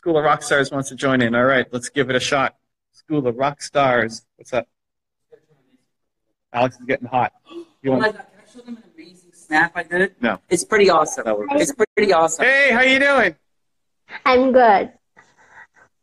School 0.00 0.16
of 0.16 0.24
Rock 0.24 0.42
Stars 0.42 0.70
wants 0.70 0.88
to 0.88 0.94
join 0.94 1.20
in. 1.20 1.34
All 1.34 1.44
right, 1.44 1.66
let's 1.74 1.90
give 1.90 2.08
it 2.08 2.16
a 2.16 2.20
shot. 2.20 2.56
School 2.92 3.26
of 3.26 3.36
Rock 3.36 3.60
Stars. 3.60 4.24
What's 4.36 4.54
up? 4.54 4.66
Alex 6.54 6.76
is 6.80 6.86
getting 6.86 7.06
hot. 7.06 7.34
You 7.82 7.90
Oh 7.92 7.98
want? 7.98 8.00
my 8.00 8.12
god, 8.12 8.26
can 8.32 8.40
I 8.40 8.50
show 8.50 8.60
them 8.62 8.76
an 8.78 8.84
amazing 8.94 9.32
snap 9.34 9.72
I 9.74 9.82
did? 9.82 10.14
No. 10.22 10.38
It's 10.48 10.64
pretty 10.64 10.88
awesome. 10.88 11.26
It's 11.50 11.74
pretty 11.74 12.14
awesome. 12.14 12.46
Hey, 12.46 12.70
how 12.72 12.80
you 12.80 12.98
doing? 12.98 13.36
I'm 14.24 14.52
good. 14.52 14.90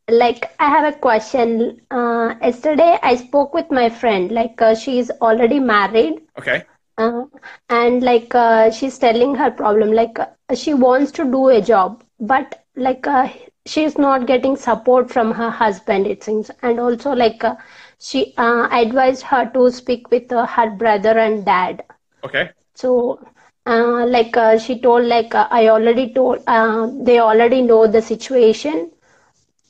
Like, 0.07 0.45
I 0.59 0.69
have 0.69 0.93
a 0.93 0.95
question. 0.95 1.81
Uh, 1.89 2.35
yesterday, 2.39 2.99
I 3.01 3.15
spoke 3.15 3.55
with 3.55 3.71
my 3.71 3.89
friend. 3.89 4.31
Like, 4.31 4.61
uh, 4.61 4.75
she's 4.75 5.09
already 5.09 5.59
married, 5.59 6.21
Okay. 6.37 6.65
uh, 6.99 7.23
and 7.69 8.03
like, 8.03 8.35
uh, 8.35 8.69
she's 8.69 8.99
telling 8.99 9.33
her 9.33 9.49
problem. 9.49 9.91
Like, 9.91 10.19
uh, 10.19 10.27
she 10.53 10.75
wants 10.75 11.11
to 11.13 11.25
do 11.25 11.49
a 11.49 11.61
job, 11.63 12.03
but 12.19 12.63
like, 12.75 13.07
uh, 13.07 13.27
she's 13.67 13.97
not 13.97 14.25
getting 14.27 14.55
support 14.55 15.11
from 15.11 15.33
her 15.33 15.49
husband, 15.51 16.07
it 16.07 16.23
seems. 16.23 16.51
And 16.61 16.79
also, 16.79 17.11
like, 17.13 17.43
uh, 17.43 17.55
she 17.99 18.33
uh, 18.37 18.67
advised 18.71 19.23
her 19.23 19.45
to 19.53 19.69
speak 19.71 20.09
with 20.11 20.31
uh, 20.31 20.45
her 20.45 20.69
brother 20.71 21.17
and 21.17 21.45
dad. 21.45 21.83
Okay. 22.23 22.51
So, 22.75 23.19
uh, 23.65 24.05
like 24.07 24.35
uh, 24.37 24.57
she 24.57 24.79
told, 24.79 25.05
like 25.05 25.33
uh, 25.35 25.47
I 25.51 25.67
already 25.69 26.13
told, 26.13 26.39
uh, 26.47 26.87
they 27.01 27.19
already 27.19 27.61
know 27.61 27.87
the 27.87 28.01
situation 28.01 28.91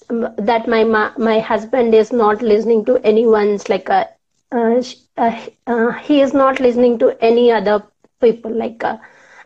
um, 0.10 0.28
that 0.38 0.68
my 0.68 0.84
ma- 0.84 1.14
my 1.18 1.40
husband 1.40 1.94
is 1.94 2.12
not 2.12 2.42
listening 2.42 2.86
to 2.86 2.98
anyone's 3.12 3.70
like 3.70 3.90
uh, 3.90 4.06
uh, 4.52 4.82
uh, 5.18 5.32
uh, 5.68 5.92
he 6.08 6.22
is 6.22 6.34
not 6.34 6.60
listening 6.60 6.98
to 7.00 7.12
any 7.32 7.52
other 7.52 7.84
people 8.22 8.52
like 8.64 8.84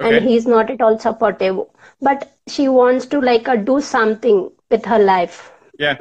uh, 0.02 0.10
and 0.10 0.28
he's 0.28 0.46
not 0.46 0.70
at 0.70 0.82
all 0.82 0.98
supportive. 1.00 1.60
But 2.02 2.32
she 2.48 2.68
wants 2.68 3.06
to 3.08 3.20
like 3.20 3.48
uh, 3.48 3.56
do 3.56 3.82
something 3.82 4.52
with 4.70 4.86
her 4.86 5.00
life. 5.00 5.52
Yeah. 5.78 5.98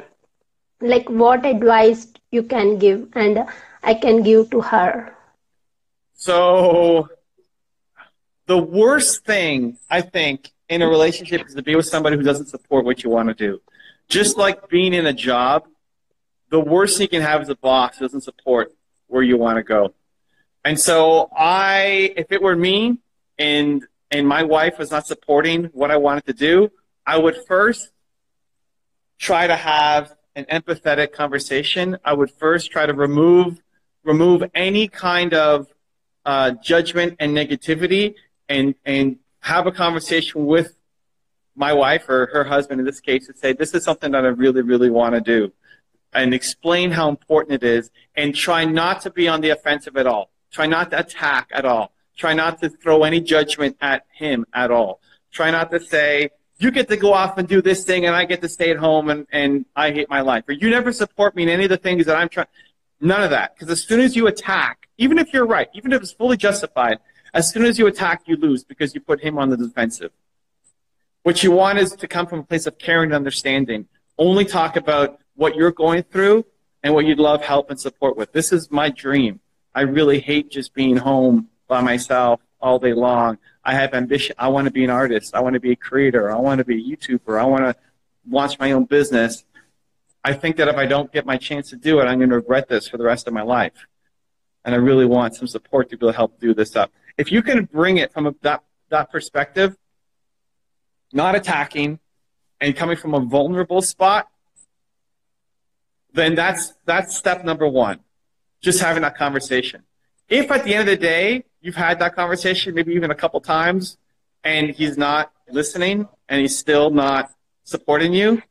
Like 0.81 1.09
what 1.09 1.45
advice 1.45 2.07
you 2.31 2.43
can 2.43 2.77
give 2.77 3.07
and 3.13 3.45
I 3.83 3.93
can 3.93 4.23
give 4.23 4.49
to 4.51 4.61
her. 4.61 5.15
So, 6.13 7.09
the 8.45 8.57
worst 8.57 9.25
thing 9.25 9.77
I 9.89 10.01
think 10.01 10.51
in 10.69 10.81
a 10.81 10.87
relationship 10.87 11.47
is 11.47 11.55
to 11.55 11.63
be 11.63 11.75
with 11.75 11.87
somebody 11.87 12.15
who 12.15 12.23
doesn't 12.23 12.47
support 12.47 12.85
what 12.85 13.03
you 13.03 13.09
want 13.09 13.29
to 13.29 13.33
do. 13.33 13.61
Just 14.07 14.37
like 14.37 14.69
being 14.69 14.93
in 14.93 15.05
a 15.05 15.13
job, 15.13 15.67
the 16.49 16.59
worst 16.59 16.97
thing 16.97 17.05
you 17.05 17.09
can 17.09 17.21
have 17.21 17.41
is 17.41 17.49
a 17.49 17.55
boss 17.55 17.97
who 17.97 18.05
doesn't 18.05 18.21
support 18.21 18.73
where 19.07 19.23
you 19.23 19.37
want 19.37 19.57
to 19.57 19.63
go. 19.63 19.93
And 20.63 20.79
so, 20.79 21.29
I, 21.35 22.13
if 22.15 22.31
it 22.31 22.41
were 22.41 22.55
me 22.55 22.99
and 23.39 23.83
and 24.11 24.27
my 24.27 24.43
wife 24.43 24.77
was 24.77 24.91
not 24.91 25.07
supporting 25.07 25.65
what 25.73 25.89
I 25.89 25.97
wanted 25.97 26.25
to 26.25 26.33
do, 26.33 26.71
I 27.05 27.17
would 27.17 27.37
first 27.47 27.91
try 29.17 29.47
to 29.47 29.55
have 29.55 30.13
an 30.35 30.45
empathetic 30.45 31.13
conversation. 31.13 31.97
I 32.03 32.13
would 32.13 32.31
first 32.31 32.71
try 32.71 32.85
to 32.85 32.93
remove 32.93 33.61
remove 34.03 34.43
any 34.55 34.87
kind 34.87 35.33
of 35.33 35.67
uh, 36.25 36.51
judgment 36.51 37.15
and 37.19 37.35
negativity 37.35 38.15
and 38.49 38.75
and 38.85 39.17
have 39.39 39.65
a 39.67 39.71
conversation 39.71 40.45
with 40.45 40.75
my 41.55 41.73
wife 41.73 42.07
or 42.09 42.27
her 42.27 42.43
husband 42.43 42.79
in 42.79 42.85
this 42.85 42.99
case 42.99 43.27
and 43.27 43.37
say 43.37 43.53
this 43.53 43.73
is 43.73 43.83
something 43.83 44.11
that 44.11 44.23
I 44.23 44.29
really 44.29 44.61
really 44.61 44.89
want 44.89 45.15
to 45.15 45.21
do 45.21 45.51
and 46.13 46.33
explain 46.33 46.91
how 46.91 47.09
important 47.09 47.63
it 47.63 47.67
is 47.67 47.91
and 48.15 48.35
try 48.35 48.65
not 48.65 49.01
to 49.01 49.09
be 49.09 49.27
on 49.27 49.41
the 49.41 49.49
offensive 49.49 49.97
at 49.97 50.07
all 50.07 50.29
try 50.51 50.67
not 50.67 50.91
to 50.91 50.99
attack 50.99 51.49
at 51.51 51.65
all 51.65 51.91
try 52.17 52.33
not 52.33 52.59
to 52.61 52.69
throw 52.69 53.03
any 53.03 53.19
judgment 53.21 53.77
at 53.81 54.05
him 54.13 54.45
at 54.53 54.71
all 54.71 54.99
try 55.31 55.51
not 55.51 55.71
to 55.71 55.79
say 55.79 56.29
you 56.57 56.69
get 56.69 56.87
to 56.87 56.97
go 56.97 57.13
off 57.13 57.37
and 57.37 57.47
do 57.47 57.61
this 57.61 57.83
thing 57.83 58.05
and 58.05 58.15
I 58.15 58.25
get 58.25 58.41
to 58.41 58.49
stay 58.49 58.69
at 58.69 58.77
home 58.77 59.09
and, 59.09 59.25
and 59.31 59.65
I 59.75 59.91
hate 59.91 60.09
my 60.09 60.21
life 60.21 60.43
or 60.47 60.53
you 60.53 60.69
never 60.69 60.91
support 60.91 61.35
me 61.35 61.43
in 61.43 61.49
any 61.49 61.63
of 61.63 61.69
the 61.69 61.77
things 61.77 62.05
that 62.05 62.15
I'm 62.15 62.29
trying 62.29 62.47
None 63.01 63.23
of 63.23 63.31
that. 63.31 63.55
Because 63.55 63.71
as 63.71 63.83
soon 63.83 63.99
as 63.99 64.15
you 64.15 64.27
attack, 64.27 64.87
even 64.97 65.17
if 65.17 65.33
you're 65.33 65.45
right, 65.45 65.67
even 65.73 65.91
if 65.91 66.01
it's 66.03 66.13
fully 66.13 66.37
justified, 66.37 66.99
as 67.33 67.51
soon 67.51 67.65
as 67.65 67.79
you 67.79 67.87
attack, 67.87 68.23
you 68.27 68.37
lose 68.37 68.63
because 68.63 68.93
you 68.93 69.01
put 69.01 69.21
him 69.21 69.39
on 69.39 69.49
the 69.49 69.57
defensive. 69.57 70.11
What 71.23 71.43
you 71.43 71.51
want 71.51 71.79
is 71.79 71.93
to 71.93 72.07
come 72.07 72.27
from 72.27 72.39
a 72.39 72.43
place 72.43 72.67
of 72.67 72.77
caring 72.77 73.09
and 73.09 73.15
understanding. 73.15 73.87
Only 74.17 74.45
talk 74.45 74.75
about 74.75 75.19
what 75.35 75.55
you're 75.55 75.71
going 75.71 76.03
through 76.03 76.45
and 76.83 76.93
what 76.93 77.05
you'd 77.05 77.19
love 77.19 77.41
help 77.41 77.71
and 77.71 77.79
support 77.79 78.17
with. 78.17 78.31
This 78.33 78.51
is 78.51 78.69
my 78.69 78.89
dream. 78.89 79.39
I 79.73 79.81
really 79.81 80.19
hate 80.19 80.51
just 80.51 80.73
being 80.73 80.97
home 80.97 81.47
by 81.71 81.79
myself 81.79 82.41
all 82.59 82.79
day 82.79 82.91
long. 82.91 83.37
I 83.63 83.75
have 83.75 83.93
ambition. 83.93 84.35
I 84.37 84.49
want 84.49 84.65
to 84.65 84.71
be 84.71 84.83
an 84.83 84.89
artist. 84.89 85.33
I 85.33 85.39
want 85.39 85.53
to 85.53 85.61
be 85.61 85.71
a 85.71 85.75
creator. 85.77 86.29
I 86.29 86.35
want 86.35 86.59
to 86.59 86.65
be 86.65 86.75
a 86.75 86.97
YouTuber. 86.97 87.39
I 87.39 87.45
want 87.45 87.63
to 87.63 87.75
launch 88.29 88.59
my 88.59 88.73
own 88.73 88.83
business. 88.83 89.45
I 90.21 90.33
think 90.33 90.57
that 90.57 90.67
if 90.67 90.75
I 90.75 90.85
don't 90.85 91.13
get 91.13 91.25
my 91.25 91.37
chance 91.37 91.69
to 91.69 91.77
do 91.77 92.01
it, 92.01 92.03
I'm 92.03 92.17
going 92.19 92.29
to 92.29 92.35
regret 92.35 92.67
this 92.67 92.89
for 92.89 92.97
the 92.97 93.05
rest 93.05 93.25
of 93.25 93.33
my 93.33 93.41
life. 93.41 93.87
And 94.65 94.75
I 94.75 94.79
really 94.79 95.05
want 95.05 95.35
some 95.35 95.47
support 95.47 95.89
to 95.91 95.97
be 95.97 96.05
able 96.05 96.11
to 96.11 96.17
help 96.17 96.41
do 96.41 96.53
this 96.53 96.75
up. 96.75 96.91
If 97.17 97.31
you 97.31 97.41
can 97.41 97.63
bring 97.63 97.97
it 97.97 98.11
from 98.11 98.27
a, 98.27 98.35
that, 98.41 98.63
that 98.89 99.09
perspective, 99.09 99.77
not 101.13 101.35
attacking 101.35 101.99
and 102.59 102.75
coming 102.75 102.97
from 102.97 103.13
a 103.13 103.21
vulnerable 103.21 103.81
spot, 103.81 104.27
then 106.11 106.35
that's, 106.35 106.73
that's 106.85 107.15
step 107.15 107.45
number 107.45 107.65
one. 107.65 108.01
Just 108.59 108.81
having 108.81 109.03
that 109.03 109.17
conversation. 109.17 109.83
If 110.27 110.51
at 110.51 110.65
the 110.65 110.75
end 110.75 110.89
of 110.89 110.99
the 110.99 111.01
day, 111.01 111.45
you've 111.61 111.75
had 111.75 111.99
that 111.99 112.15
conversation, 112.15 112.73
maybe 112.75 112.93
even 112.93 113.11
a 113.11 113.15
couple 113.15 113.39
times, 113.39 113.97
and 114.43 114.69
he's 114.71 114.97
not 114.97 115.31
listening 115.49 116.07
and 116.29 116.41
he's 116.41 116.57
still 116.57 116.89
not 116.89 117.31
supporting 117.63 118.13
you, 118.13 118.41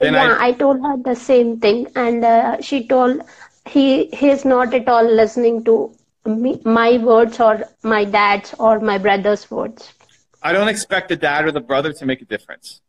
then 0.00 0.14
yeah, 0.14 0.36
I, 0.40 0.48
I 0.48 0.52
told 0.52 0.80
her 0.80 0.96
the 0.96 1.14
same 1.14 1.60
thing, 1.60 1.86
and 1.94 2.24
uh, 2.24 2.60
she 2.62 2.88
told 2.88 3.20
he 3.66 4.06
he's 4.06 4.44
not 4.46 4.72
at 4.72 4.88
all 4.88 5.04
listening 5.04 5.62
to 5.64 5.94
me, 6.24 6.60
my 6.64 6.96
words 6.96 7.38
or 7.38 7.64
my 7.82 8.04
dad's 8.04 8.54
or 8.58 8.80
my 8.80 8.96
brother's 8.96 9.50
words. 9.50 9.92
I 10.42 10.52
don't 10.52 10.68
expect 10.68 11.10
the 11.10 11.16
dad 11.16 11.44
or 11.44 11.52
the 11.52 11.60
brother 11.60 11.92
to 11.92 12.06
make 12.06 12.22
a 12.22 12.24
difference. 12.24 12.80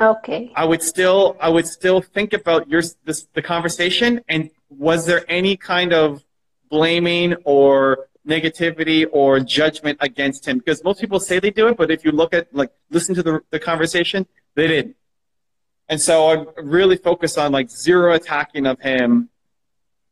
Okay. 0.00 0.52
I 0.54 0.64
would 0.64 0.82
still 0.82 1.36
I 1.40 1.48
would 1.48 1.66
still 1.66 2.00
think 2.00 2.32
about 2.32 2.68
your 2.68 2.82
this 3.04 3.26
the 3.34 3.42
conversation 3.42 4.20
and 4.28 4.50
was 4.70 5.06
there 5.06 5.24
any 5.28 5.56
kind 5.56 5.92
of 5.92 6.22
blaming 6.70 7.34
or 7.42 8.07
negativity 8.26 9.06
or 9.10 9.40
judgment 9.40 9.98
against 10.00 10.46
him. 10.46 10.58
Because 10.58 10.82
most 10.84 11.00
people 11.00 11.20
say 11.20 11.38
they 11.38 11.50
do 11.50 11.68
it 11.68 11.76
but 11.76 11.90
if 11.90 12.04
you 12.04 12.12
look 12.12 12.34
at 12.34 12.54
like 12.54 12.70
listen 12.90 13.14
to 13.14 13.22
the, 13.22 13.40
the 13.50 13.58
conversation 13.58 14.26
they 14.54 14.66
didn't. 14.66 14.96
And 15.88 16.00
so 16.00 16.26
I 16.28 16.60
really 16.60 16.96
focus 16.96 17.38
on 17.38 17.52
like 17.52 17.70
zero 17.70 18.14
attacking 18.14 18.66
of 18.66 18.80
him 18.80 19.30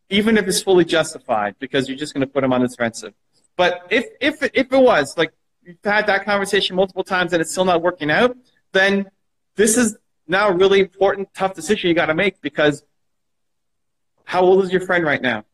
even 0.09 0.39
if 0.39 0.47
it's 0.47 0.63
fully 0.63 0.85
justified 0.85 1.57
because 1.59 1.89
you're 1.89 1.99
just 1.99 2.15
going 2.15 2.21
to 2.21 2.33
put 2.33 2.45
him 2.45 2.53
on 2.53 2.63
the 2.63 2.69
defensive. 2.69 3.13
But 3.57 3.87
if 3.91 4.07
if 4.21 4.43
if 4.43 4.73
it 4.73 4.79
was 4.79 5.17
like 5.19 5.33
you've 5.63 5.77
had 5.83 6.07
that 6.07 6.25
conversation 6.25 6.77
multiple 6.77 7.05
times 7.05 7.33
and 7.33 7.41
it's 7.41 7.51
still 7.51 7.65
not 7.65 7.83
working 7.83 8.11
out 8.11 8.37
then 8.73 9.11
this 9.57 9.77
is 9.77 9.97
now 10.29 10.49
a 10.49 10.53
really 10.53 10.81
important, 10.81 11.33
tough 11.35 11.55
decision 11.55 11.89
you 11.89 11.95
got 11.95 12.07
to 12.07 12.15
make 12.15 12.41
because 12.41 12.85
how 14.25 14.43
old 14.43 14.65
is 14.65 14.71
your 14.71 14.81
friend 14.81 15.05
right 15.05 15.23
now? 15.23 15.45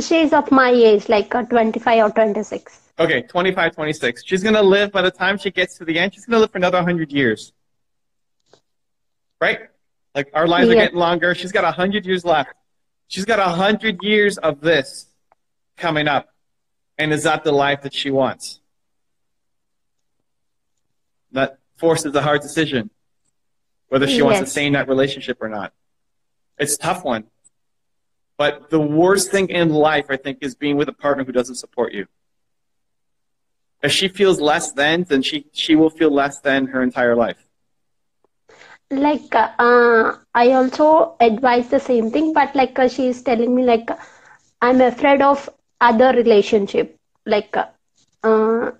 She's 0.00 0.32
of 0.32 0.50
my 0.50 0.70
age, 0.70 1.08
like 1.08 1.34
uh, 1.34 1.44
25 1.44 2.04
or 2.04 2.10
26. 2.10 2.80
Okay, 2.98 3.22
25, 3.22 3.74
26. 3.74 4.22
She's 4.24 4.42
going 4.42 4.54
to 4.54 4.62
live, 4.62 4.92
by 4.92 5.02
the 5.02 5.10
time 5.10 5.38
she 5.38 5.50
gets 5.50 5.78
to 5.78 5.84
the 5.84 5.98
end, 5.98 6.14
she's 6.14 6.26
going 6.26 6.36
to 6.36 6.40
live 6.40 6.50
for 6.50 6.58
another 6.58 6.78
100 6.78 7.12
years. 7.12 7.52
Right? 9.40 9.60
Like 10.14 10.30
our 10.34 10.46
lives 10.46 10.68
are 10.68 10.74
getting 10.74 10.98
longer. 10.98 11.34
She's 11.34 11.52
got 11.52 11.64
100 11.64 12.04
years 12.04 12.24
left. 12.24 12.50
She's 13.08 13.24
got 13.24 13.38
100 13.38 14.02
years 14.02 14.38
of 14.38 14.60
this 14.60 15.06
coming 15.76 16.08
up. 16.08 16.28
And 16.98 17.12
is 17.12 17.22
that 17.22 17.44
the 17.44 17.52
life 17.52 17.82
that 17.82 17.94
she 17.94 18.10
wants? 18.10 18.60
That 21.32 21.58
forces 21.76 22.14
a 22.14 22.22
hard 22.22 22.42
decision 22.42 22.90
whether 23.90 24.06
she 24.06 24.22
wants 24.22 24.40
to 24.40 24.46
stay 24.46 24.66
in 24.66 24.72
that 24.72 24.88
relationship 24.88 25.38
or 25.40 25.48
not. 25.48 25.72
It's 26.58 26.76
a 26.76 26.78
tough 26.78 27.04
one. 27.04 27.24
But 28.40 28.70
the 28.70 28.80
worst 28.80 29.30
thing 29.30 29.50
in 29.50 29.68
life, 29.68 30.06
I 30.08 30.16
think, 30.16 30.38
is 30.40 30.54
being 30.54 30.78
with 30.78 30.88
a 30.88 30.94
partner 30.94 31.24
who 31.24 31.32
doesn't 31.32 31.56
support 31.56 31.92
you. 31.92 32.06
If 33.82 33.92
she 33.92 34.08
feels 34.08 34.40
less 34.40 34.72
than, 34.72 35.04
then 35.10 35.20
she, 35.20 35.44
she 35.52 35.76
will 35.76 35.90
feel 35.90 36.10
less 36.10 36.40
than 36.40 36.64
her 36.68 36.82
entire 36.82 37.14
life. 37.14 37.36
Like, 38.90 39.34
uh, 39.34 40.14
I 40.34 40.52
also 40.52 41.16
advise 41.20 41.68
the 41.68 41.80
same 41.80 42.10
thing, 42.10 42.32
but 42.32 42.56
like 42.56 42.78
uh, 42.78 42.88
she's 42.88 43.20
telling 43.20 43.54
me, 43.54 43.62
like, 43.62 43.90
I'm 44.62 44.80
afraid 44.80 45.20
of 45.20 45.50
other 45.78 46.12
relationship, 46.12 46.96
like 47.26 47.54
uh, 48.24 48.70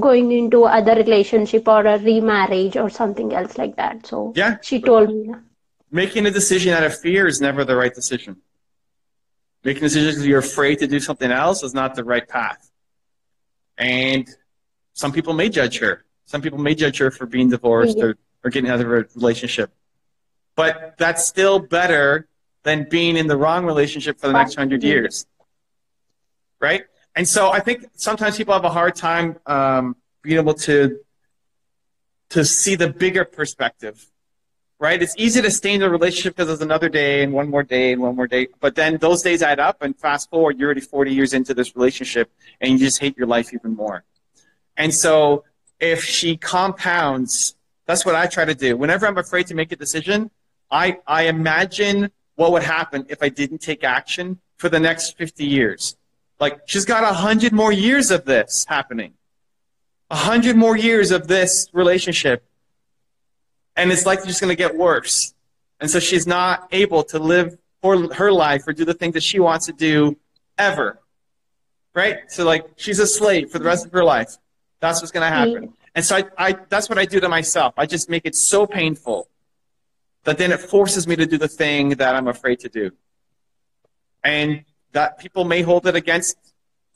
going 0.00 0.32
into 0.32 0.64
other 0.64 0.94
relationship 0.94 1.68
or 1.68 1.84
a 1.84 1.98
remarriage 1.98 2.78
or 2.78 2.88
something 2.88 3.34
else 3.34 3.58
like 3.58 3.76
that. 3.76 4.06
So 4.06 4.32
Yeah. 4.34 4.56
she 4.62 4.80
told 4.80 5.10
me. 5.10 5.34
Making 5.90 6.24
a 6.24 6.30
decision 6.30 6.72
out 6.72 6.84
of 6.84 6.98
fear 6.98 7.26
is 7.26 7.42
never 7.42 7.62
the 7.62 7.76
right 7.76 7.94
decision. 7.94 8.40
Making 9.62 9.82
decisions 9.82 10.14
because 10.14 10.26
you're 10.26 10.38
afraid 10.38 10.78
to 10.78 10.86
do 10.86 11.00
something 11.00 11.30
else 11.30 11.62
is 11.62 11.74
not 11.74 11.94
the 11.94 12.04
right 12.04 12.26
path. 12.26 12.70
And 13.76 14.28
some 14.94 15.12
people 15.12 15.34
may 15.34 15.48
judge 15.48 15.78
her. 15.78 16.04
Some 16.26 16.42
people 16.42 16.58
may 16.58 16.74
judge 16.74 16.98
her 16.98 17.10
for 17.10 17.26
being 17.26 17.50
divorced 17.50 17.98
or 17.98 18.16
or 18.42 18.50
getting 18.50 18.70
out 18.70 18.80
of 18.80 18.86
a 18.86 19.06
relationship. 19.14 19.70
But 20.56 20.94
that's 20.98 21.26
still 21.26 21.58
better 21.58 22.26
than 22.62 22.86
being 22.88 23.16
in 23.16 23.26
the 23.26 23.36
wrong 23.36 23.64
relationship 23.64 24.18
for 24.18 24.28
the 24.28 24.32
next 24.32 24.54
hundred 24.54 24.82
years. 24.82 25.26
Right? 26.60 26.84
And 27.16 27.28
so 27.28 27.50
I 27.50 27.60
think 27.60 27.86
sometimes 27.94 28.36
people 28.36 28.54
have 28.54 28.64
a 28.64 28.70
hard 28.70 28.94
time 28.94 29.38
um, 29.46 29.96
being 30.22 30.38
able 30.38 30.54
to 30.54 31.00
to 32.30 32.44
see 32.44 32.76
the 32.76 32.88
bigger 32.88 33.24
perspective. 33.24 34.06
Right? 34.80 35.00
It's 35.00 35.14
easy 35.18 35.42
to 35.42 35.50
stay 35.50 35.74
in 35.74 35.80
the 35.80 35.90
relationship 35.90 36.34
because 36.34 36.48
there's 36.48 36.62
another 36.62 36.88
day 36.88 37.22
and 37.22 37.32
one 37.32 37.50
more 37.50 37.62
day 37.62 37.92
and 37.92 38.00
one 38.00 38.16
more 38.16 38.26
day. 38.26 38.48
But 38.60 38.74
then 38.74 38.96
those 38.96 39.20
days 39.20 39.42
add 39.42 39.60
up 39.60 39.82
and 39.82 39.96
fast 39.96 40.30
forward, 40.30 40.58
you're 40.58 40.68
already 40.68 40.80
40 40.80 41.12
years 41.12 41.34
into 41.34 41.52
this 41.52 41.76
relationship 41.76 42.32
and 42.62 42.72
you 42.72 42.78
just 42.78 42.98
hate 42.98 43.16
your 43.16 43.26
life 43.26 43.52
even 43.52 43.76
more. 43.76 44.04
And 44.78 44.94
so 44.94 45.44
if 45.78 46.02
she 46.02 46.38
compounds, 46.38 47.56
that's 47.84 48.06
what 48.06 48.14
I 48.14 48.26
try 48.26 48.46
to 48.46 48.54
do. 48.54 48.74
Whenever 48.76 49.06
I'm 49.06 49.18
afraid 49.18 49.46
to 49.48 49.54
make 49.54 49.70
a 49.70 49.76
decision, 49.76 50.30
I, 50.70 50.98
I 51.06 51.24
imagine 51.24 52.10
what 52.36 52.52
would 52.52 52.62
happen 52.62 53.04
if 53.10 53.22
I 53.22 53.28
didn't 53.28 53.58
take 53.58 53.84
action 53.84 54.40
for 54.56 54.70
the 54.70 54.80
next 54.80 55.18
50 55.18 55.44
years. 55.44 55.96
Like, 56.38 56.60
she's 56.64 56.86
got 56.86 57.04
a 57.04 57.12
hundred 57.12 57.52
more 57.52 57.72
years 57.72 58.10
of 58.10 58.24
this 58.24 58.64
happening. 58.66 59.12
A 60.10 60.16
hundred 60.16 60.56
more 60.56 60.76
years 60.76 61.10
of 61.10 61.28
this 61.28 61.68
relationship. 61.74 62.44
And 63.80 63.90
it's 63.90 64.04
like 64.04 64.22
just 64.24 64.42
going 64.42 64.50
to 64.50 64.56
get 64.56 64.76
worse. 64.76 65.32
And 65.80 65.90
so 65.90 65.98
she's 65.98 66.26
not 66.26 66.68
able 66.70 67.02
to 67.04 67.18
live 67.18 67.56
for 67.80 68.12
her 68.12 68.30
life 68.30 68.68
or 68.68 68.74
do 68.74 68.84
the 68.84 68.92
things 68.92 69.14
that 69.14 69.22
she 69.22 69.40
wants 69.40 69.64
to 69.66 69.72
do 69.72 70.18
ever. 70.58 71.00
Right? 71.94 72.18
So, 72.28 72.44
like, 72.44 72.66
she's 72.76 72.98
a 72.98 73.06
slave 73.06 73.50
for 73.50 73.58
the 73.58 73.64
rest 73.64 73.86
of 73.86 73.92
her 73.92 74.04
life. 74.04 74.36
That's 74.80 75.00
what's 75.00 75.10
going 75.10 75.28
to 75.28 75.34
happen. 75.34 75.72
And 75.94 76.04
so 76.04 76.16
I, 76.16 76.24
I, 76.36 76.56
that's 76.68 76.90
what 76.90 76.98
I 76.98 77.06
do 77.06 77.20
to 77.20 77.28
myself. 77.30 77.72
I 77.78 77.86
just 77.86 78.10
make 78.10 78.26
it 78.26 78.34
so 78.34 78.66
painful 78.66 79.28
that 80.24 80.36
then 80.36 80.52
it 80.52 80.60
forces 80.60 81.06
me 81.06 81.16
to 81.16 81.24
do 81.24 81.38
the 81.38 81.48
thing 81.48 81.90
that 81.90 82.14
I'm 82.14 82.28
afraid 82.28 82.60
to 82.60 82.68
do. 82.68 82.90
And 84.22 84.64
that 84.92 85.18
people 85.18 85.44
may 85.44 85.62
hold 85.62 85.86
it 85.86 85.96
against 85.96 86.36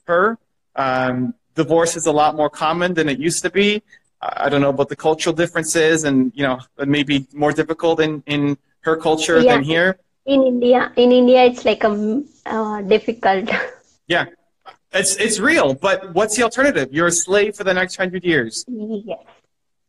her. 0.07 0.39
Um, 0.77 1.35
divorce 1.55 1.97
is 1.97 2.07
a 2.07 2.13
lot 2.13 2.37
more 2.37 2.51
common 2.51 2.93
than 2.93 3.09
it 3.09 3.19
used 3.19 3.43
to 3.43 3.51
be. 3.51 3.83
I 4.25 4.49
don't 4.49 4.61
know 4.63 4.71
about 4.71 4.89
the 4.89 4.97
cultural 4.97 5.35
differences, 5.35 6.05
and 6.05 6.33
you 6.35 6.43
know, 6.43 6.59
it 6.79 6.89
may 6.89 7.03
be 7.03 7.27
more 7.35 7.53
difficult 7.53 8.01
in 8.01 8.23
in 8.27 8.57
her 8.81 8.97
culture 8.97 9.41
Yeah. 9.41 9.55
than 9.55 9.63
here. 9.65 9.99
In 10.27 10.43
India, 10.43 10.91
in 10.97 11.13
India, 11.13 11.45
it's 11.45 11.65
like 11.65 11.85
a 11.85 12.23
uh, 12.47 12.81
difficult. 12.83 13.51
Yeah, 14.07 14.27
it's 14.93 15.17
it's 15.17 15.39
real. 15.41 15.73
But 15.73 16.13
what's 16.15 16.37
the 16.37 16.43
alternative? 16.43 16.89
You're 16.93 17.07
a 17.07 17.19
slave 17.27 17.57
for 17.57 17.65
the 17.65 17.73
next 17.73 17.97
hundred 17.97 18.23
years. 18.23 18.65
yes. 18.69 19.19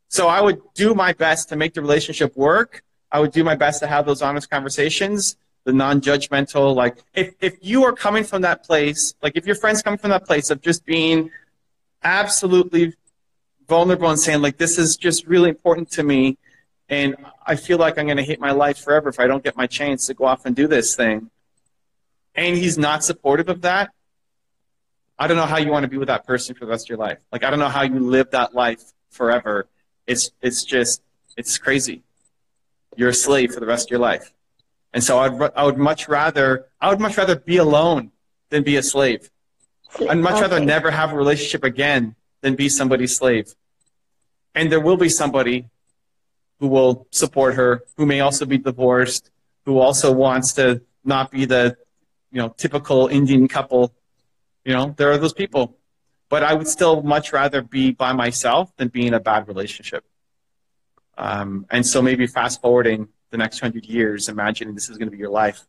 So 0.08 0.28
I 0.30 0.40
would 0.40 0.60
do 0.74 0.94
my 0.96 1.12
best 1.12 1.50
to 1.50 1.56
make 1.58 1.74
the 1.74 1.82
relationship 1.82 2.32
work. 2.38 2.82
I 3.12 3.20
would 3.20 3.34
do 3.34 3.44
my 3.44 3.56
best 3.56 3.82
to 3.84 3.88
have 3.88 4.06
those 4.06 4.22
honest 4.22 4.50
conversations, 4.50 5.36
the 5.66 5.74
non-judgmental. 5.74 6.74
Like 6.76 6.96
if, 7.14 7.34
if 7.42 7.54
you 7.62 7.84
are 7.84 7.92
coming 7.92 8.24
from 8.24 8.42
that 8.44 8.64
place, 8.64 9.16
like 9.22 9.36
if 9.36 9.46
your 9.46 9.56
friends 9.56 9.82
come 9.82 9.98
from 9.98 10.12
that 10.12 10.24
place 10.26 10.50
of 10.50 10.62
just 10.62 10.86
being 10.86 11.30
absolutely 12.04 12.94
vulnerable 13.68 14.10
and 14.10 14.20
saying 14.20 14.42
like 14.42 14.58
this 14.58 14.78
is 14.78 14.98
just 14.98 15.26
really 15.28 15.50
important 15.50 15.92
to 15.92 16.04
me, 16.04 16.38
and 16.90 17.16
I 17.46 17.56
feel 17.56 17.78
like 17.78 17.98
I'm 17.98 18.06
going 18.06 18.18
to 18.18 18.24
hate 18.24 18.40
my 18.40 18.52
life 18.52 18.78
forever 18.78 19.10
if 19.10 19.20
I 19.20 19.28
don't 19.28 19.44
get 19.44 19.56
my 19.56 19.68
chance 19.68 20.08
to 20.08 20.14
go 20.14 20.26
off 20.26 20.46
and 20.46 20.56
do 20.56 20.68
this 20.68 20.96
thing, 20.96 21.30
and 22.36 22.58
he's 22.58 22.78
not 22.78 23.04
supportive 23.04 23.50
of 23.50 23.62
that. 23.62 23.92
I 25.18 25.28
don't 25.28 25.38
know 25.38 25.46
how 25.46 25.58
you 25.58 25.72
want 25.72 25.84
to 25.84 25.90
be 25.90 25.98
with 25.98 26.10
that 26.10 26.26
person 26.26 26.56
for 26.56 26.66
the 26.66 26.72
rest 26.72 26.86
of 26.86 26.90
your 26.90 26.98
life. 26.98 27.20
Like 27.32 27.44
I 27.44 27.50
don't 27.50 27.60
know 27.60 27.70
how 27.70 27.84
you 27.84 28.00
live 28.00 28.32
that 28.32 28.54
life 28.54 28.84
forever. 29.10 29.68
It's 30.06 30.32
it's 30.42 30.64
just 30.64 31.02
it's 31.38 31.58
crazy. 31.58 32.04
You're 32.96 33.10
a 33.10 33.14
slave 33.14 33.54
for 33.54 33.60
the 33.60 33.66
rest 33.66 33.88
of 33.88 33.92
your 33.92 34.00
life. 34.00 34.34
And 34.94 35.04
so 35.04 35.20
I'd, 35.20 35.52
I 35.56 35.64
would 35.64 35.78
much 35.78 36.08
rather 36.08 36.68
I 36.80 36.90
would 36.90 37.00
much 37.00 37.18
rather 37.18 37.36
be 37.36 37.58
alone 37.58 38.12
than 38.50 38.64
be 38.64 38.76
a 38.78 38.84
slave. 38.84 39.30
I'd 40.10 40.18
much 40.18 40.42
rather 40.42 40.60
never 40.60 40.92
have 40.92 41.14
a 41.14 41.16
relationship 41.16 41.64
again 41.64 42.16
than 42.46 42.54
be 42.54 42.70
somebody's 42.70 43.16
slave. 43.16 43.56
And 44.54 44.72
there 44.72 44.80
will 44.80 44.98
be 44.98 45.10
somebody 45.10 45.66
who 46.60 46.68
will 46.68 47.08
support 47.10 47.56
her, 47.56 47.82
who 47.98 48.06
may 48.06 48.20
also 48.20 48.46
be 48.46 48.60
divorced, 48.60 49.32
who 49.66 49.80
also 49.80 50.12
wants 50.12 50.54
to 50.54 50.84
not 51.04 51.32
be 51.32 51.46
the, 51.46 51.76
you 52.32 52.40
know, 52.40 52.50
typical 52.50 53.08
Indian 53.08 53.48
couple. 53.48 53.96
You 54.64 54.74
know, 54.74 54.94
there 54.96 55.12
are 55.12 55.18
those 55.18 55.34
people. 55.34 55.76
But 56.30 56.44
I 56.44 56.54
would 56.54 56.68
still 56.68 57.02
much 57.02 57.34
rather 57.34 57.64
be 57.64 57.92
by 57.92 58.14
myself 58.14 58.72
than 58.78 58.90
be 58.90 59.08
in 59.08 59.16
a 59.16 59.20
bad 59.20 59.48
relationship. 59.48 60.06
Um, 61.18 61.66
and 61.72 61.84
so 61.84 62.00
maybe 62.00 62.28
fast 62.28 62.62
forwarding 62.62 63.08
the 63.32 63.38
next 63.38 63.60
hundred 63.60 63.86
years, 63.86 64.30
imagining 64.30 64.76
this 64.76 64.88
is 64.88 65.00
going 65.00 65.08
to 65.08 65.12
be 65.12 65.18
your 65.18 65.32
life, 65.32 65.66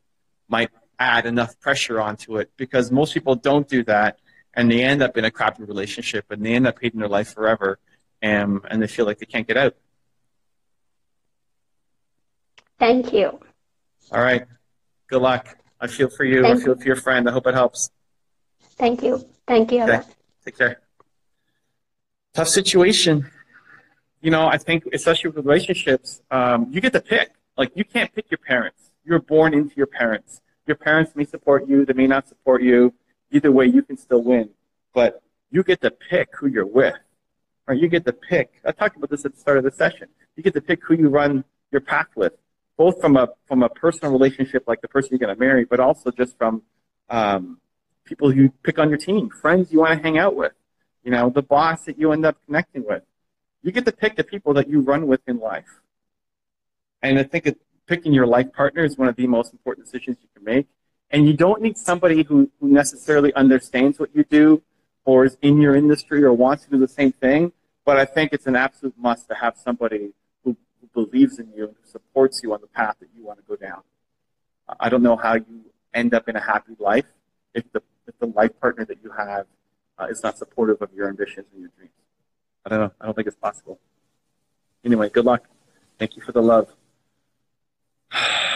might 0.46 0.69
add 0.99 1.25
enough 1.25 1.58
pressure 1.58 2.02
onto 2.02 2.37
it 2.37 2.50
because 2.58 2.93
most 2.93 3.14
people 3.14 3.34
don't 3.34 3.67
do 3.67 3.82
that 3.84 4.19
and 4.56 4.70
they 4.70 4.82
end 4.82 5.02
up 5.02 5.16
in 5.16 5.24
a 5.24 5.30
crappy 5.30 5.62
relationship 5.62 6.24
and 6.30 6.44
they 6.44 6.54
end 6.54 6.66
up 6.66 6.78
hating 6.80 6.98
their 6.98 7.08
life 7.08 7.34
forever 7.34 7.78
and, 8.22 8.60
and 8.70 8.82
they 8.82 8.86
feel 8.86 9.04
like 9.04 9.18
they 9.18 9.26
can't 9.26 9.46
get 9.46 9.58
out. 9.58 9.76
Thank 12.78 13.12
you. 13.12 13.38
All 14.10 14.20
right. 14.20 14.46
Good 15.08 15.22
luck. 15.22 15.56
I 15.80 15.86
feel 15.86 16.08
for 16.08 16.24
you. 16.24 16.42
Thank 16.42 16.60
I 16.60 16.64
feel 16.64 16.76
for 16.76 16.84
your 16.84 16.96
friend. 16.96 17.28
I 17.28 17.32
hope 17.32 17.46
it 17.46 17.54
helps. 17.54 17.90
Thank 18.76 19.02
you. 19.02 19.24
Thank 19.46 19.70
you. 19.72 19.82
Okay. 19.82 20.00
Take 20.44 20.58
care. 20.58 20.80
Tough 22.34 22.48
situation. 22.48 23.30
You 24.20 24.30
know, 24.30 24.46
I 24.46 24.58
think, 24.58 24.84
especially 24.92 25.30
with 25.30 25.44
relationships, 25.44 26.20
um, 26.30 26.68
you 26.70 26.80
get 26.80 26.92
to 26.94 27.00
pick. 27.00 27.30
Like, 27.56 27.72
you 27.74 27.84
can't 27.84 28.12
pick 28.14 28.30
your 28.30 28.38
parents. 28.38 28.90
You're 29.04 29.20
born 29.20 29.54
into 29.54 29.74
your 29.76 29.86
parents. 29.86 30.40
Your 30.66 30.76
parents 30.76 31.12
may 31.14 31.24
support 31.24 31.68
you, 31.68 31.84
they 31.84 31.92
may 31.92 32.06
not 32.06 32.28
support 32.28 32.62
you. 32.62 32.92
Either 33.31 33.50
way, 33.52 33.67
you 33.67 33.82
can 33.82 33.96
still 33.96 34.23
win. 34.23 34.50
But 34.94 35.23
you 35.50 35.62
get 35.62 35.81
to 35.82 35.90
pick 35.90 36.28
who 36.38 36.46
you're 36.46 36.67
with. 36.67 36.94
Right? 37.67 37.78
You 37.78 37.88
get 37.88 38.05
to 38.06 38.12
pick. 38.12 38.61
I 38.64 38.73
talked 38.73 38.96
about 38.96 39.11
this 39.11 39.25
at 39.25 39.34
the 39.34 39.40
start 39.40 39.58
of 39.58 39.64
the 39.64 39.73
session. 39.73 40.08
You 40.37 40.43
get 40.43 40.55
to 40.55 40.61
pick 40.61 40.84
who 40.84 40.94
you 40.94 41.08
run 41.08 41.44
your 41.73 41.81
path 41.81 42.08
with, 42.14 42.32
both 42.76 43.00
from 43.00 43.17
a 43.17 43.28
from 43.46 43.62
a 43.62 43.69
personal 43.69 44.12
relationship, 44.12 44.64
like 44.67 44.81
the 44.81 44.88
person 44.88 45.11
you're 45.12 45.19
going 45.19 45.34
to 45.34 45.40
marry, 45.40 45.64
but 45.64 45.81
also 45.81 46.11
just 46.11 46.37
from 46.38 46.62
um, 47.08 47.58
people 48.05 48.34
you 48.34 48.52
pick 48.62 48.78
on 48.78 48.88
your 48.88 48.99
team, 48.99 49.31
friends 49.31 49.73
you 49.73 49.81
want 49.81 49.96
to 49.96 50.02
hang 50.02 50.19
out 50.19 50.37
with, 50.37 50.52
you 51.02 51.11
know, 51.11 51.31
the 51.31 51.43
boss 51.43 51.84
that 51.84 51.99
you 51.99 52.12
end 52.12 52.25
up 52.25 52.37
connecting 52.46 52.85
with. 52.87 53.02
You 53.62 53.73
get 53.73 53.85
to 53.87 53.92
pick 53.92 54.16
the 54.16 54.25
people 54.25 54.54
that 54.54 54.68
you 54.68 54.80
run 54.80 55.06
with 55.06 55.21
in 55.26 55.38
life. 55.38 55.80
And 57.02 57.18
I 57.18 57.25
think 57.25 57.56
picking 57.87 58.12
your 58.12 58.26
life 58.26 58.52
partner 58.52 58.85
is 58.85 58.97
one 58.97 59.09
of 59.09 59.16
the 59.16 59.26
most 59.26 59.52
important 59.52 59.87
decisions 59.87 60.18
you 60.23 60.28
can 60.35 60.45
make. 60.45 60.66
And 61.10 61.26
you 61.26 61.34
don't 61.34 61.62
need 61.62 61.78
somebody 61.78 62.22
who, 62.25 62.50
who 62.60 62.68
necessarily 62.68 63.32
understands 63.34 63.98
what 63.98 64.14
you 64.14 64.25
do 64.25 64.62
or 65.04 65.25
is 65.25 65.36
in 65.40 65.60
your 65.60 65.76
industry 65.76 66.22
or 66.25 66.32
wants 66.32 66.64
to 66.64 66.70
do 66.70 66.78
the 66.78 66.88
same 66.88 67.12
thing. 67.12 67.52
But 67.84 67.96
I 67.96 68.04
think 68.04 68.32
it's 68.32 68.46
an 68.46 68.56
absolute 68.56 68.94
must 68.98 69.28
to 69.28 69.34
have 69.34 69.56
somebody 69.56 70.12
who, 70.42 70.56
who 70.80 71.06
believes 71.06 71.38
in 71.38 71.52
you 71.56 71.68
and 71.68 71.76
who 71.80 71.88
supports 71.88 72.40
you 72.42 72.52
on 72.52 72.60
the 72.60 72.66
path 72.66 72.96
that 73.00 73.08
you 73.16 73.25
want 73.25 73.38
to 73.38 73.44
go 73.46 73.54
down. 73.54 73.82
I 74.80 74.88
don't 74.88 75.02
know 75.02 75.16
how 75.16 75.34
you 75.34 75.64
end 75.94 76.12
up 76.12 76.28
in 76.28 76.34
a 76.34 76.40
happy 76.40 76.72
life 76.80 77.06
if 77.54 77.70
the, 77.72 77.80
if 78.08 78.18
the 78.18 78.26
life 78.26 78.58
partner 78.60 78.84
that 78.84 78.98
you 79.02 79.12
have 79.12 79.46
uh, 79.98 80.06
is 80.06 80.22
not 80.22 80.36
supportive 80.38 80.82
of 80.82 80.92
your 80.92 81.08
ambitions 81.08 81.46
and 81.52 81.60
your 81.62 81.70
dreams. 81.76 81.92
I 82.64 82.68
don't 82.68 82.80
know. 82.80 82.92
I 83.00 83.06
don't 83.06 83.14
think 83.14 83.28
it's 83.28 83.36
possible. 83.36 83.78
Anyway, 84.84 85.08
good 85.08 85.25
luck. 85.25 85.44
Thank 85.98 86.16
you 86.16 86.22
for 86.22 86.32
the 86.32 86.42
love. 86.42 86.68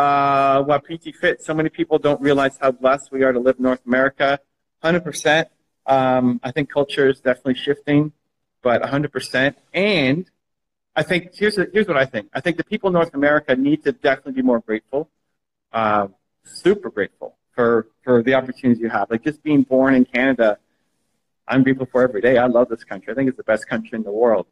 Uh, 0.00 0.78
PT 0.78 1.14
Fit, 1.14 1.42
so 1.42 1.52
many 1.52 1.68
people 1.68 1.98
don't 1.98 2.22
realize 2.22 2.56
how 2.58 2.70
blessed 2.70 3.12
we 3.12 3.22
are 3.22 3.32
to 3.32 3.38
live 3.38 3.56
in 3.58 3.64
North 3.64 3.84
America. 3.86 4.40
100%. 4.82 5.44
Um, 5.84 6.40
I 6.42 6.50
think 6.52 6.70
culture 6.70 7.06
is 7.10 7.20
definitely 7.20 7.56
shifting, 7.56 8.12
but 8.62 8.80
100%. 8.80 9.54
And 9.74 10.30
I 10.96 11.02
think 11.02 11.32
here's 11.34 11.56
here's 11.56 11.86
what 11.86 11.98
I 11.98 12.06
think. 12.06 12.30
I 12.32 12.40
think 12.40 12.56
the 12.56 12.64
people 12.64 12.88
in 12.88 12.94
North 12.94 13.12
America 13.12 13.54
need 13.54 13.84
to 13.84 13.92
definitely 13.92 14.32
be 14.40 14.42
more 14.42 14.60
grateful, 14.60 15.10
uh, 15.70 16.08
super 16.44 16.88
grateful 16.88 17.36
for 17.54 17.88
for 18.02 18.22
the 18.22 18.34
opportunities 18.34 18.80
you 18.80 18.88
have. 18.88 19.10
Like 19.10 19.22
just 19.22 19.42
being 19.42 19.62
born 19.64 19.94
in 19.94 20.06
Canada, 20.06 20.58
I'm 21.46 21.62
grateful 21.62 21.88
for 21.92 22.02
every 22.02 22.22
day. 22.22 22.38
I 22.38 22.46
love 22.46 22.70
this 22.70 22.84
country. 22.84 23.12
I 23.12 23.16
think 23.16 23.28
it's 23.28 23.36
the 23.36 23.50
best 23.52 23.68
country 23.68 23.96
in 23.98 24.04
the 24.04 24.12
world. 24.12 24.46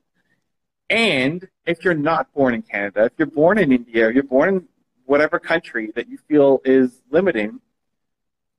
And 0.91 1.49
if 1.65 1.85
you're 1.85 2.03
not 2.13 2.33
born 2.35 2.53
in 2.53 2.63
Canada, 2.63 3.05
if 3.05 3.13
you're 3.17 3.35
born 3.43 3.57
in 3.57 3.73
India, 3.73 4.09
or 4.09 4.11
you're 4.11 4.23
born 4.23 4.49
in 4.51 4.69
whatever 5.09 5.39
country 5.39 5.91
that 5.97 6.09
you 6.09 6.19
feel 6.29 6.61
is 6.65 7.01
limiting, 7.11 7.61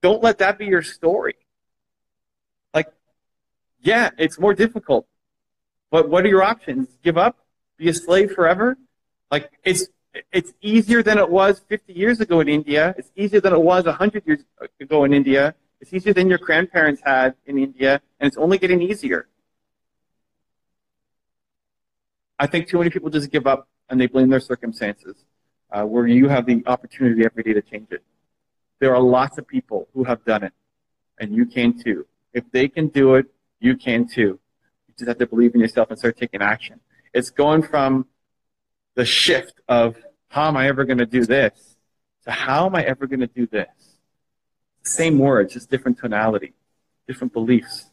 don't 0.01 0.24
let 0.24 0.39
that 0.39 0.58
be 0.58 0.65
your 0.65 0.82
story. 0.82 1.36
Like, 2.74 2.88
yeah, 3.82 4.10
it's 4.18 4.39
more 4.39 4.53
difficult, 4.53 5.08
but 5.91 6.10
what 6.10 6.25
are 6.25 6.27
your 6.27 6.44
options? 6.44 6.88
Give 7.03 7.18
up? 7.18 7.38
Be 7.77 7.89
a 7.89 7.94
slave 7.94 8.32
forever? 8.32 8.77
Like, 9.32 9.51
it's 9.63 9.88
it's 10.32 10.53
easier 10.62 11.03
than 11.03 11.20
it 11.20 11.29
was 11.29 11.62
50 11.70 11.94
years 11.94 12.20
ago 12.20 12.39
in 12.39 12.50
India. 12.50 12.96
It's 12.98 13.12
easier 13.15 13.39
than 13.39 13.53
it 13.53 13.62
was 13.62 13.86
100 13.86 14.24
years 14.25 14.39
ago 14.79 15.03
in 15.03 15.13
India. 15.13 15.53
It's 15.79 15.94
easier 15.94 16.13
than 16.13 16.27
your 16.29 16.39
grandparents 16.39 17.01
had 17.06 17.36
in 17.46 17.60
India, 17.60 18.01
and 18.20 18.27
it's 18.27 18.38
only 18.38 18.58
getting 18.58 18.82
easier. 18.82 19.27
I 22.39 22.48
think 22.48 22.68
too 22.68 22.79
many 22.79 22.89
people 22.89 23.12
just 23.12 23.29
give 23.32 23.46
up 23.46 23.68
and 23.88 24.01
they 24.01 24.08
blame 24.08 24.29
their 24.29 24.39
circumstances, 24.39 25.15
uh, 25.71 25.83
where 25.83 26.07
you 26.07 26.27
have 26.27 26.45
the 26.45 26.63
opportunity 26.67 27.25
every 27.25 27.43
day 27.43 27.53
to 27.53 27.61
change 27.61 27.91
it. 27.91 28.03
There 28.79 28.95
are 28.95 29.01
lots 29.01 29.38
of 29.38 29.47
people 29.47 29.88
who 29.93 30.03
have 30.03 30.23
done 30.25 30.43
it, 30.43 30.53
and 31.19 31.35
you 31.35 31.45
can 31.45 31.81
too. 31.81 32.05
If 32.33 32.49
they 32.51 32.67
can 32.67 32.88
do 32.88 33.15
it, 33.15 33.25
you 33.59 33.75
can 33.75 34.07
too. 34.07 34.39
You 34.88 34.93
just 34.97 35.07
have 35.07 35.17
to 35.17 35.27
believe 35.27 35.53
in 35.53 35.61
yourself 35.61 35.89
and 35.89 35.99
start 35.99 36.17
taking 36.17 36.41
action. 36.41 36.79
It's 37.13 37.29
going 37.29 37.63
from 37.63 38.05
the 38.95 39.05
shift 39.05 39.53
of 39.67 39.95
how 40.29 40.47
am 40.47 40.57
I 40.57 40.67
ever 40.67 40.85
going 40.85 40.99
to 40.99 41.05
do 41.05 41.25
this 41.25 41.75
to 42.25 42.31
how 42.31 42.65
am 42.65 42.75
I 42.75 42.83
ever 42.83 43.07
going 43.07 43.21
to 43.21 43.27
do 43.27 43.47
this? 43.47 43.67
Same 44.83 45.19
words, 45.19 45.53
just 45.53 45.69
different 45.69 45.97
tonality, 45.97 46.53
different 47.07 47.33
beliefs. 47.33 47.89